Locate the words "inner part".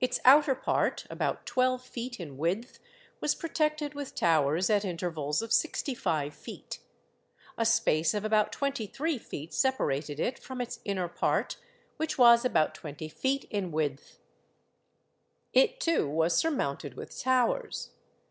10.86-11.58